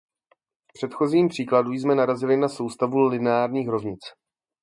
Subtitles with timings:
[0.69, 3.99] V předchozím příkladu jsme narazili na soustavu lineárních rovnic.